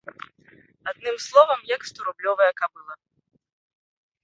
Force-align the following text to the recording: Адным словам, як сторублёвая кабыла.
Адным 0.91 1.17
словам, 1.25 1.59
як 1.75 1.81
сторублёвая 1.91 2.51
кабыла. 2.63 2.93